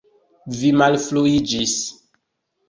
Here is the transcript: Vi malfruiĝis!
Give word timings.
Vi 0.61 0.71
malfruiĝis! 0.83 1.77